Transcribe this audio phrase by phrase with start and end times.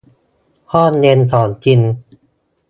[0.73, 1.79] ห้องเย็นของจริง